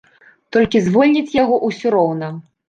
[0.55, 2.33] Толькі звольняць яго ўсё роўна.